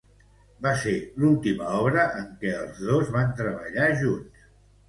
[0.65, 4.51] Va ser l'última obra en què els dos van treballar junts.